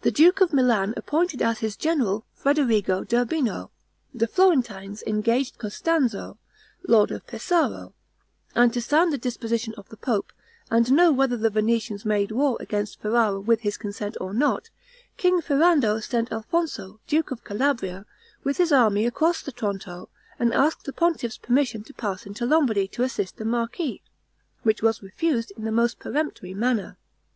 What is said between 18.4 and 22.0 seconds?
with his army across the Tronto, and asked the pontiff's permission to